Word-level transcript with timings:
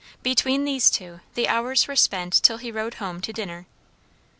Between 0.23 0.65
these 0.65 0.89
two 0.89 1.19
the 1.35 1.47
hours 1.47 1.87
were 1.87 1.95
spent 1.95 2.33
till 2.41 2.57
he 2.57 2.71
rode 2.71 2.95
home 2.95 3.21
to 3.21 3.31
dinner. 3.31 3.67